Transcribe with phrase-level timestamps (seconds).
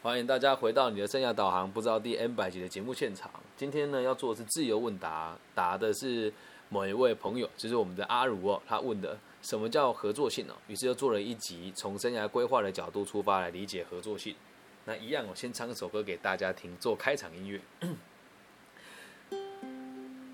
[0.00, 3.28] 欢迎大家回到你的生涯导航，不知道第 N 百集的节目现场。
[3.56, 6.32] 今天呢，要做的是自由问答，答的是
[6.68, 14.36] 某一位朋友，就是我们的阿如哦，他问的什么叫合作性哦，于是又做了一集，从生涯规划的角度出发来理解合作性。
[14.84, 17.60] 那一样，我先唱一首歌给大家听，做开场音乐。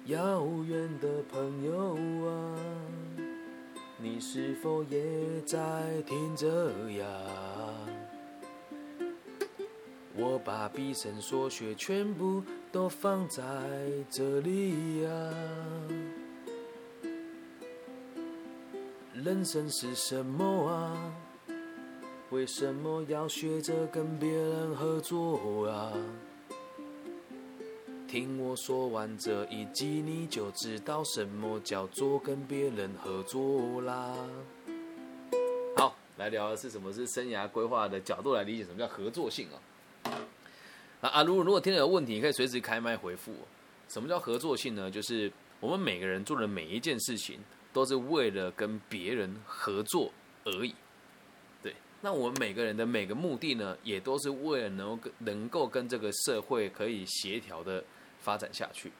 [0.04, 2.58] 遥远的朋友啊，
[3.96, 6.46] 你是否也在听着
[6.92, 7.73] 呀？
[10.16, 13.42] 我把毕生所学全部都放在
[14.08, 15.10] 这里呀。
[19.12, 21.12] 人生是什么啊？
[22.30, 25.92] 为什么要学着跟别人合作啊？
[28.06, 34.14] 听我说完这一集，你就知道什么叫做跟别人合作啦。
[35.76, 39.58] 好，来聊的是什么是生涯规划的角度来理解什么叫合作性啊？
[41.04, 41.22] 啊啊！
[41.22, 43.34] 如果如果听到有问题，你可以随时开麦回复。
[43.90, 44.90] 什么叫合作性呢？
[44.90, 45.30] 就是
[45.60, 47.38] 我们每个人做的每一件事情，
[47.74, 50.10] 都是为了跟别人合作
[50.44, 50.74] 而已。
[51.62, 57.84] 对，那我们每个人的每个目的呢，也都是为了能够能够跟这个社会可以协调的
[58.20, 58.90] 发展下去。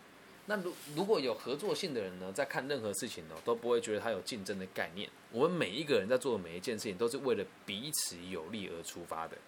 [0.45, 5.09] 那如如果有合作性的人呢，在看任何事情呢，都不会觉得他有竞争的概念。
[5.33, 9.39] 我们每一个人在做的每一件事情，都是为了彼此有利而出发的。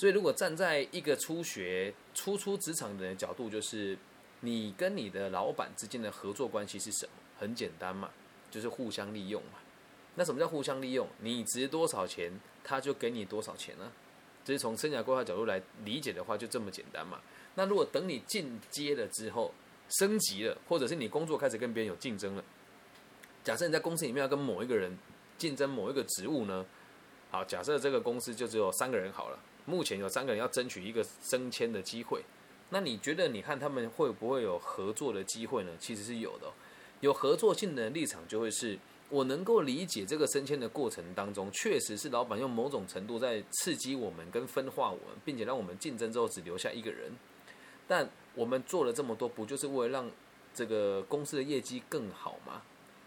[0.00, 3.98] 所以，如果站在一个初学、初出职场的角度，就是
[4.40, 7.12] 你跟你的老板之间的合作关系是什么？
[7.38, 8.08] 很简单嘛，
[8.50, 9.58] 就是互相利用嘛。
[10.14, 11.06] 那什么叫互相利用？
[11.18, 12.32] 你值多少钱，
[12.64, 13.92] 他就给你多少钱呢？
[14.42, 17.20] 就是从生涯规划角度来理解的话，就这么简单嘛。
[17.56, 19.52] 那如果等你进阶了之后，
[19.98, 22.42] 升级了，或者是你工作开始跟别人有竞争了，
[23.44, 24.96] 假设你在公司里面要跟某一个人
[25.36, 26.64] 竞争某一个职务呢？
[27.30, 29.38] 好，假设这个公司就只有三个人好了。
[29.70, 32.24] 目前有三个人要争取一个升迁的机会，
[32.70, 35.70] 那你觉得你看他们会不会有合作的机会呢？
[35.78, 36.52] 其实是有的，
[37.00, 38.76] 有合作性的立场就会是
[39.08, 47.12] 我能够理解这个升迁的过程当中，确实是老板用某种程度在刺激我们跟分化我们，并且让我们竞争之后只留下一个人。
[47.86, 50.10] 但我们做了这么多，不就是为了让
[50.52, 52.62] 这个公司的业绩更好吗？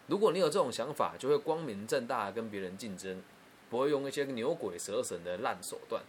[0.08, 3.22] 如果你有这种想法，就会光明正大跟别人竞争，
[3.70, 6.04] 不会用一些牛鬼蛇神的烂手段。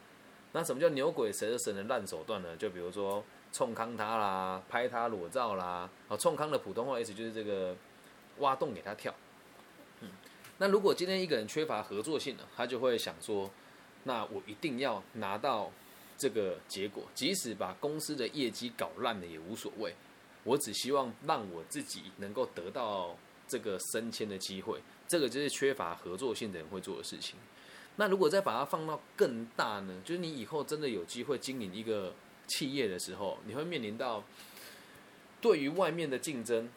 [0.56, 2.56] 那什么叫牛鬼蛇神的烂手段呢？
[2.56, 3.22] 就比如说
[3.52, 5.90] 冲康他啦，拍他裸照啦。
[6.08, 7.76] 啊，冲康的普通话意思就是这个
[8.38, 9.12] 挖洞给他跳。
[10.00, 10.08] 嗯，
[10.58, 13.50] 那如果今天一个人缺乏合作性呢，他就会想说，
[14.04, 15.72] 那我一定要拿到
[16.16, 19.92] 这个结果，即使把公司的业绩搞烂了也无所谓。
[20.44, 23.16] 我只希望让我自己能够得到
[23.48, 24.78] 这个升迁的机会。
[25.08, 27.34] 这个就是缺乏合作性的人会做的事情。
[27.96, 30.02] 那如果再把它放到更大呢？
[30.04, 32.12] 就是你以后真的有机会经营一个
[32.48, 34.24] 企业的时候，你会面临到
[35.40, 36.68] 对于外面的竞争，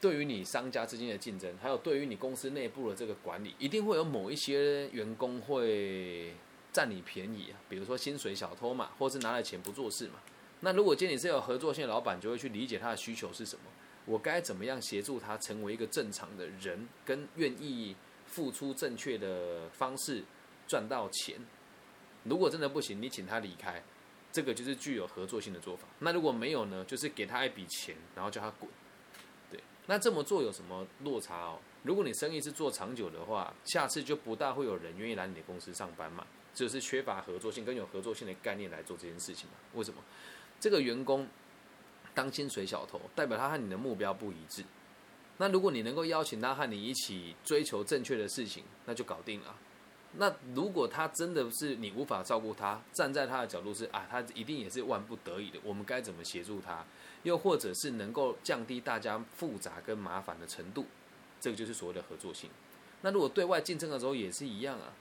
[0.00, 6.32] 对于你商家之间的竞争，还有对于你公司内部的这个管理，一定会有某一些员工会
[6.72, 10.14] 占你便宜啊，比如说薪水小偷嘛，或是拿了钱不做事嘛。
[10.60, 13.64] 那如果今天你是有合作性的老板，就会去理解他的需求是什么，
[14.06, 17.94] 我该怎么样协助他成为一个正常的人，跟愿意
[18.24, 20.24] 付出正确的方式。
[20.66, 21.36] 赚到钱，
[22.24, 23.82] 如果真的不行，你请他离开，
[24.32, 25.86] 这个就是具有合作性的做法。
[26.00, 26.84] 那如果没有呢？
[26.84, 28.70] 就是给他一笔钱，然后叫他滚。
[29.50, 31.58] 对，那这么做有什么落差哦？
[31.82, 36.26] 如果你生意是做长久的话，下次就不大会有人愿意来你的公司上班嘛。
[36.52, 39.56] 就是缺乏合作性，跟有合作性的概念来做这件事情嘛？
[39.74, 40.02] 为什么？
[40.58, 41.28] 这个员工
[42.14, 44.64] 当薪水小偷，代表他和你的目标不一致。
[45.36, 49.54] 那如果你能够邀请他和你一起追求正确的事情，那就搞定了。
[50.18, 55.58] 那如果他真的是你无法照顾他，站在他的角度是啊，他一定也是万不得已的。
[55.62, 56.84] 我们该怎么协助他？
[57.22, 60.86] 又或者是能够降低大家复杂跟麻烦的程度？
[61.40, 62.48] 这个就是所谓的合作性。
[63.02, 64.92] 那如果对外竞争的时候也是一样啊，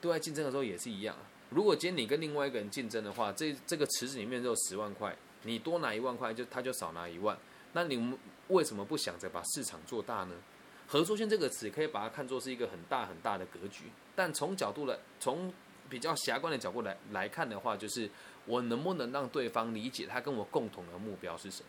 [0.00, 1.22] 对外竞争的时候也是一样啊。
[1.50, 7.36] 如果今天你跟另外一个人竞争的话，这这个池子里面只有十万块，你多拿一万块，就他就少拿一万。
[7.72, 8.18] 那你们
[8.48, 10.34] 为什么不想着把市场做大呢？
[10.90, 13.84] 合作性这个词可以把它看作是一个很大很大的格局。
[14.16, 15.52] 但从角度来，从
[15.88, 18.10] 比较狭观的角度来来看的话，就是
[18.44, 21.68] 我能不能让对方理解他跟我共同的目标是什么？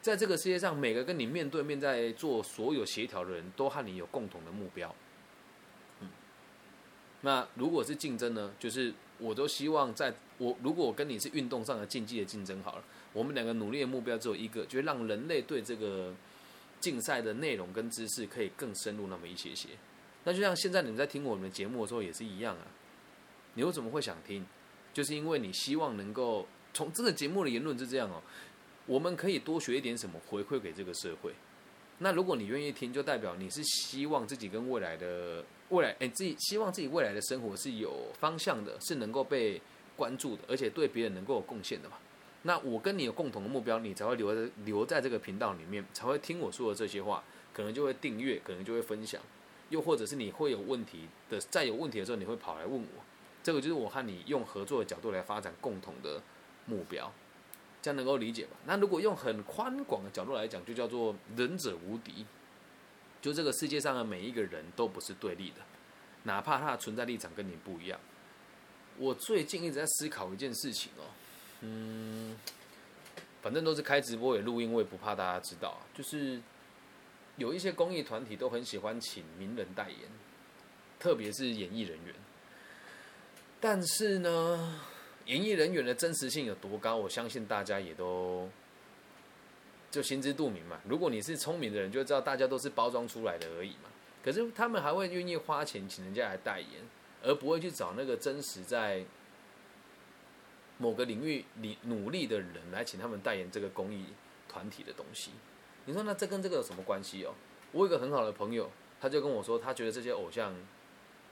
[0.00, 4.94] 在这个世界上，每个跟你面对面在做所有协调的人都和你有共同的目标。
[6.00, 6.08] 嗯，
[7.20, 8.54] 那如果是竞争呢？
[8.58, 16.14] 就是我都希望在我如果我跟你是运动上的竞技的竞争好了，我们两个努力的目标只有一个，就是让人类对这个
[16.80, 19.68] 竞赛的内容跟知识可以更深入那么一些些。
[20.24, 22.66] 那就像现在你们在听我们的节目的时候也是一样啊，
[23.54, 24.44] 你为什么会想听？
[24.92, 28.20] 就是因为你希望能够从这个节目的言论是这样哦，
[28.86, 31.32] 我们可以多学一点什么回馈给这个社会。
[31.98, 39.60] 那如果你愿意听，就代表你是希望自己跟未来的未来，哎，自己希望自己未来的生活是有方向的，是能够被
[39.96, 41.96] 关注的，而且对别人能够有贡献的嘛。
[42.42, 47.22] 那我跟你有共同的目标，你才会留在留在这个频道里面，才会听我说的这些话，
[47.52, 49.20] 可能就会订阅，可能就会分享，
[49.68, 53.04] 又或者是你会有问题的，在有问题的时候，你会跑来问我。
[53.42, 56.22] 这个就是我和你用合作的角度来发展共同的
[56.66, 57.12] 目标。
[57.82, 58.56] 这样能够理解吧？
[58.66, 62.26] 那如果用很宽广的角度来讲，就叫做仁者无敌。
[63.22, 65.56] 就这个世界上的每一个人都不是对立的，
[66.24, 67.98] 哪怕他的存在立场跟你不一样。
[68.98, 71.04] 我最近一直在思考一件事情哦，
[71.60, 72.36] 嗯，
[73.42, 75.80] 反正都是开直播也录音，我也不怕大家知道。
[75.94, 76.40] 就是
[77.36, 79.98] 有一些公益团体都很喜欢请名人代言，
[80.98, 82.14] 特别是演艺人员。
[83.60, 84.80] 但是呢？
[85.26, 86.96] 演艺人员的真实性有多高？
[86.96, 88.48] 我相信大家也都
[89.90, 90.80] 就心知肚明嘛。
[90.88, 93.90] 如果你是聪明的人，就知道大家都是包装出来的而已嘛。
[94.24, 96.68] 可是他们还会愿意花钱请人家来代言，
[97.22, 99.04] 而不会去找那个真实在
[100.80, 104.06] 某个领域里努力的人来请他们代言这个公益
[104.48, 105.30] 团体的东西。
[105.84, 107.34] 你说那这跟这个有什么关系哦？
[107.72, 110.54] 我有个很好的朋友，他就跟我说，他觉得这些偶像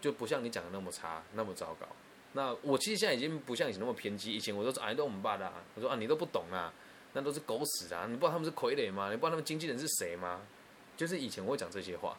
[0.00, 1.86] 就不像你讲的那么差，那么糟糕。
[2.34, 6.70] 那我其实现在已经不像以前那么偏激，以前我都是哎都我们爸的，我说啊你都不懂啊，
[7.14, 9.10] 那都是狗屎啊，你不知道他们是傀儡吗？
[9.10, 10.42] 你不知道他们经纪人是谁吗？
[10.96, 12.16] 就是以前我会讲这些话，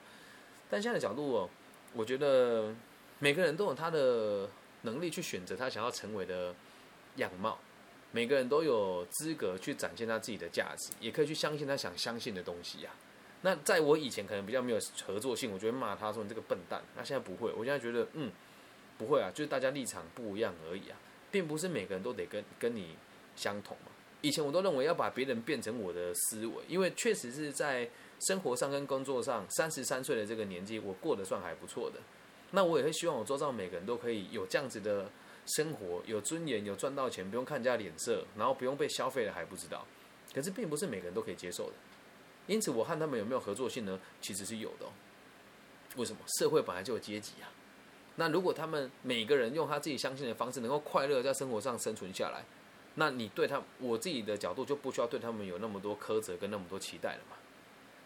[0.69, 1.49] 但现在的角度哦，
[1.93, 2.73] 我觉得
[3.19, 4.49] 每个人都有他的
[4.81, 6.55] 能力去选择他想要成为的
[7.19, 7.57] 样貌，
[8.11, 12.91] 每个人都有资格去展现他自己的价值，也可以去相信他想相信的东西呀。
[13.43, 16.81] 那在我以前可能比较没有合作性，我就会骂他说你这个笨蛋。
[16.97, 18.31] 那现在不会，我现在觉得嗯。
[18.97, 20.97] 不会啊，就是大家立场不一样而已啊，
[21.31, 22.97] 并不是每个人都得跟跟你
[23.33, 23.91] 相同嘛。
[24.19, 27.89] 以前我都认为要把别人变成我的思维，因为确实是在
[28.19, 32.01] 生活上跟工作上，三十三岁的这个年纪，我过得算还不错的。
[32.51, 35.09] 那我也会希望我周遭每个人都可以有这样子的
[35.55, 39.85] 生活，有尊严，有赚到钱，不用看人家脸色，然后不用被消费了还不知道。
[40.33, 41.73] 可是并不是每个人都可以接受的，
[42.47, 43.99] 因此我和他们有没有合作性呢？
[44.21, 44.85] 其实是有的。
[45.95, 46.19] 为什么？
[46.37, 47.49] 社会本来就有阶级啊。
[48.15, 52.43] 那如果他们每个人用他自己相信的方式，能够快乐在生活上生存下来，
[52.95, 57.37] 那你对他，我自己的角度就不需要对他们有那么多苛责跟那么多期待了嘛？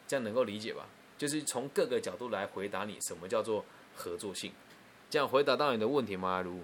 [0.07, 0.87] 这样能够理解吧？
[1.17, 3.65] 就是从各个角度来回答你什么叫做
[3.95, 4.51] 合作性，
[5.09, 6.41] 这样回答到你的问题吗？
[6.41, 6.59] 如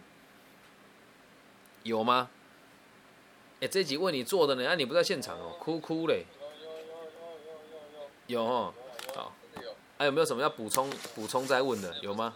[1.83, 2.29] 有吗？
[3.61, 6.25] 哎，这集为你做的呢，啊你不在现场哦，哭哭嘞。
[8.27, 8.73] 有哦，
[9.15, 9.33] 好，
[9.97, 11.93] 还有没有什么要补充补充再问的？
[12.01, 12.35] 有吗？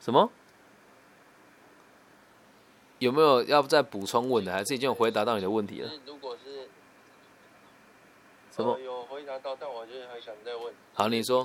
[0.00, 0.30] 什么？
[3.00, 4.52] 有没有要再补充问的？
[4.52, 5.90] 还是已经有回答到你的问题了？
[6.06, 6.68] 如果是
[8.54, 10.72] 什么有回答到，但我就是还想再问。
[10.94, 11.44] 好，你说。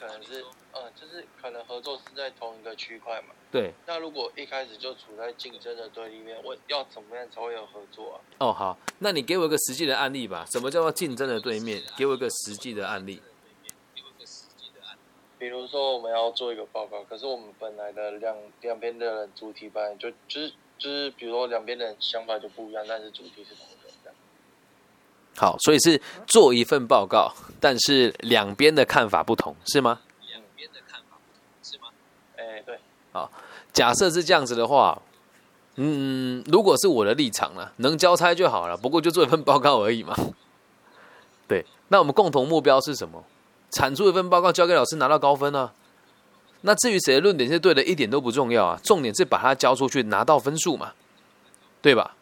[0.00, 0.42] 可能是，
[0.72, 3.34] 呃，就是可能合作是在同一个区块嘛？
[3.52, 3.74] 对。
[3.86, 8.16] 那如果一开始就处在竞争的对立面，我要怎么样才会有合作啊？
[8.38, 10.46] 哦，好，那你给我一个实际的案例吧。
[10.50, 11.82] 什么叫做竞争的对面？
[11.98, 13.20] 给我一个实际的案例。
[15.38, 23.54] 比如说，我们要做一个报告，可是我们本来的两两边的人主题本来就就是就是，比如说两边的人想法就不一样，但是主题是。
[25.40, 29.98] 好，所以是做一份报告，但是两边的看法不同，是吗？
[30.28, 31.84] 两边的看法不同，是吗？
[32.36, 32.78] 哎，对。
[33.10, 33.32] 好，
[33.72, 35.00] 假设是这样子的话，
[35.76, 40.14] 嗯，如果是我的立场呢，能交差就好了，不过就做一份报告而已嘛。
[41.48, 43.24] 对，那我们共同目标是什么？
[43.70, 45.70] 产出一份报告交给老师拿到高分呢？
[46.60, 48.78] 那至于谁的论点是对的，一点都不重要啊！
[48.84, 50.92] 重点是把它交出去拿到分数嘛，
[51.80, 52.14] 对吧？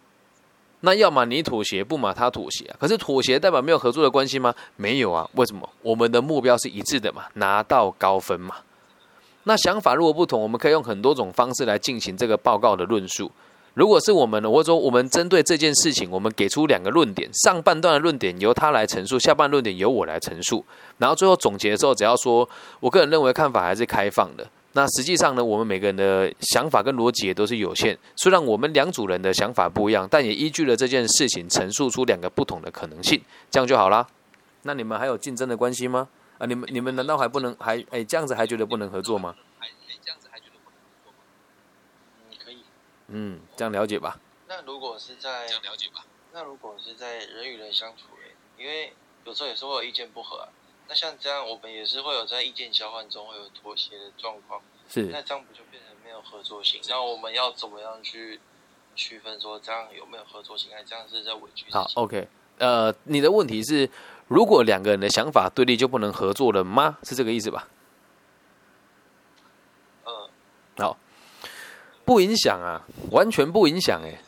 [0.80, 2.72] 那要么你妥协，不嘛他妥协。
[2.78, 4.54] 可是妥协代表没有合作的关系吗？
[4.76, 5.28] 没有啊。
[5.34, 5.68] 为什么？
[5.82, 8.54] 我们的目标是一致的嘛，拿到高分嘛。
[9.44, 13.30] 那想法如果不同，我们可以用很多种方式来进行这个报告的论述。
[13.74, 20.64] 如果是我们呢，或者说我们针对这件事情，我们给出两个论点，上半段的论点由他来陈述，下半论点由我来陈述，
[20.98, 22.48] 然后最后总结的时候，只要说
[22.80, 24.44] 我个人认为看法还是开放的。
[24.72, 27.98] 那实际上呢，我们每个人的想法跟逻辑也都是有限。
[28.16, 33.20] 虽然我们两组人的想法不一样，但也依据了这件事情陈述出两个不同的可能性，
[33.50, 34.06] 这样就好啦。
[34.62, 36.08] 那你们还有竞争的关系吗？
[36.38, 39.34] 啊，你们你们难道还不能还哎这样子还觉得不能合作吗？
[39.58, 39.68] 还
[40.04, 41.18] 这样子还觉得不能合作吗
[43.08, 44.20] 嗯，这样了解吧。
[44.46, 46.04] 那如果是在这样了解吧。
[46.32, 48.04] 那如果是在人与人相处，
[48.58, 48.92] 因为
[49.24, 50.48] 有时候也是会有意见不合啊。
[50.88, 54.60] 那像这样，我们也是会有在意见交换中会有妥协的状况。
[54.88, 56.80] 是那这样不就变成没有合作性？
[56.88, 58.40] 那我们要怎么样去
[58.96, 61.66] 区分说这样有没有合作性，还这样是在委屈？
[61.70, 62.26] 好，OK，
[62.56, 63.90] 呃，你的问题是，
[64.28, 66.96] 如果两个人的想法对立，就不能合作了吗？
[67.02, 67.68] 是这个意思吧？
[70.06, 70.30] 嗯，
[70.78, 70.96] 好，
[72.06, 74.18] 不影响啊，完全不影响哎、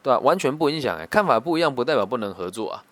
[0.00, 2.84] 对吧、完全不影响哎、看法不一样不代表不能合作啊，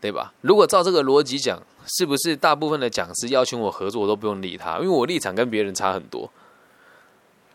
[0.00, 0.32] 对吧？
[0.42, 6.30] 如果照这个逻辑讲，是不是大部分的讲师邀请我合作，我都不用理他，因为我立场跟别人差很多，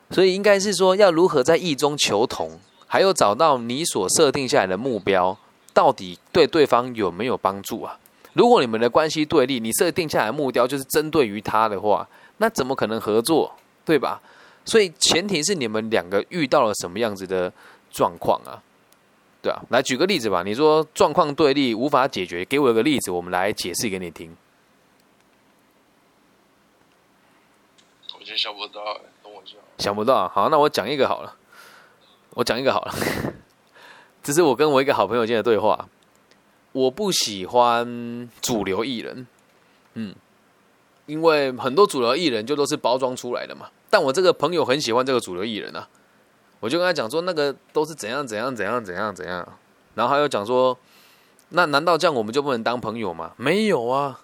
[0.09, 5.37] 所以应该是说要如何在意中求同，还有找到你所设定下来的目标，
[5.73, 7.97] 到底对对方有没有帮助啊？
[8.33, 12.07] 如果你们的关系对立，你设定下来目标就是针对于他的话，
[12.37, 13.53] 那怎么可能合作，
[13.85, 14.19] 对吧？
[14.65, 17.51] 所以前提是你们两个遇到了什么样子的
[17.91, 18.61] 状况啊？
[19.43, 20.41] 对啊，来举个例子吧。
[20.41, 24.33] 你说状况对立无法解决，给我一个例子，我们来解释给你听。
[28.17, 29.57] 我就想不到、欸，等我一下。
[29.79, 31.35] 想不到啊，好，那我讲一个好了，
[32.35, 32.93] 我讲一个好了。
[34.23, 35.89] 这是我跟我一个好朋友间的对话。
[36.71, 39.27] 我不喜欢主流艺人，
[39.95, 40.15] 嗯，
[41.05, 43.69] 因为很多主流艺人就都是包装出来的嘛。
[43.89, 45.87] 但我这个朋友很喜欢这个主流艺人啊，
[46.63, 49.45] 我就跟他讲说，那个都是怎样怎样怎样怎样怎样。
[49.95, 50.75] 然后他又讲说，
[51.49, 53.33] 那难道这样我们就不能当朋友吗？
[53.35, 54.17] 没有啊，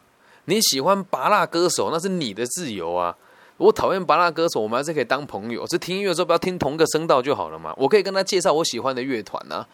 [0.45, 3.13] 你喜欢拔蜡歌手那是你的自由啊。
[3.57, 5.67] 我讨厌拔蜡歌手，我们还是可以当朋友。
[5.67, 7.73] 是听音乐的时候不要听同个声道就好了嘛。
[7.75, 9.67] 我可以跟他介绍我喜欢的乐团啊，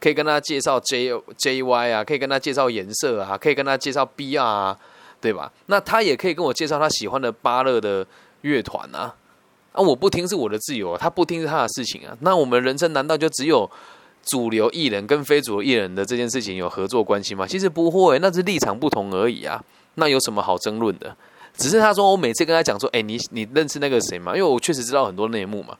[0.00, 4.76] 可以跟他介绍 J J Y 啊，可以跟他介绍颜色啊，可以跟他介绍 B R 啊，
[5.20, 5.52] 对吧？
[5.66, 8.04] 那他也可以跟我介绍他喜欢的巴勒的
[8.40, 9.14] 乐团啊。
[9.72, 12.16] 啊，我不听是我的自由，他不听是他的事情啊。
[12.20, 13.70] 那我们人生难道就只有
[14.24, 17.46] 主流艺人跟非主流艺人的这件事情有合作关系吗？
[17.46, 19.62] 其实不会，那是立场不同而已啊。
[19.94, 21.16] 那有什么好争论的？
[21.56, 24.36] 只是他说，我每次跟他讲说，哎、你你认识那个谁吗？
[24.36, 25.76] 因为我确实知道很多内幕嘛。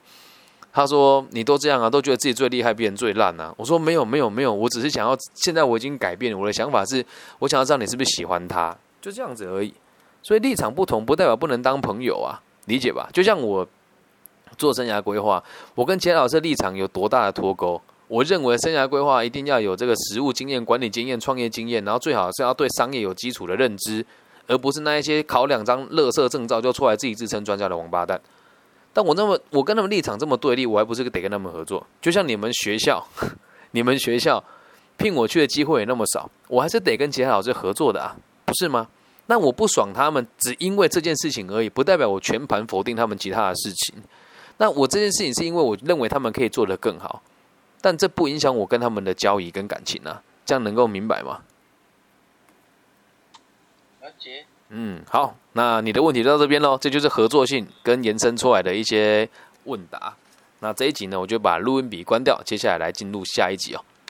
[0.71, 3.53] 他说你都这样啊，都觉得自己最厉害，别人最烂啊。
[3.57, 7.03] 我说没有没有没有，我只是想要，现在我已经改变了，我的想法是，
[7.39, 9.73] 我想要知道你是不是喜欢他，就这样子而已。
[10.21, 13.09] 所以立场不同，不代表不能当朋友啊，理解吧？
[13.11, 13.67] 就像我
[14.59, 15.41] 做生涯规划，
[15.73, 17.81] 我跟杰老师的立场有多大的脱钩？
[18.09, 24.05] 我认为生涯规划一定要有这个实务经验、管理经验、创业经验，然后最好是要对商业有基础的认知，
[24.47, 28.19] 而不是那一些考两张乐色证照就出来自己自称专家的王八蛋。
[28.91, 31.85] 但我那么我跟他们立场这么对立，我还不是得跟他们合作？
[32.01, 33.07] 就像你们学校，
[33.71, 34.43] 你们学校
[34.97, 38.87] 聘我去的机会也那么少，我还是得跟其他老师合作的啊，不是吗？
[39.27, 43.95] 那我不爽他们，只因为这件事情而已，不代表我全盘否定他们其他的事情。
[44.59, 47.23] 那我这件事情是因为我认为他们可以做得更好，
[47.81, 51.41] 但这不影响我跟他们的交易跟感情啊，这样能够明白吗？
[54.01, 54.45] 了解。
[54.67, 59.27] 嗯，好，那你的问题就到这边喽，这就是合作性跟延伸出来的一些
[59.63, 60.13] 问答。
[60.59, 63.83] 那这一集呢，我就把录音笔关掉，接下来来进入下一集哦。